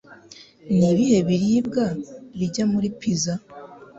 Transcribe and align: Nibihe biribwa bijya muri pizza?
Nibihe 0.77 1.19
biribwa 1.27 1.85
bijya 2.37 2.63
muri 2.71 2.87
pizza? 2.99 3.33